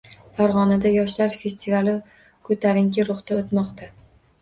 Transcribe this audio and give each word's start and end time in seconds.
Farg‘onada 0.37 0.91
“Yoshlar 0.95 1.37
festivali” 1.45 1.95
ko‘tarinki 2.51 3.09
ruhda 3.15 3.41
o‘tmoqda 3.45 3.97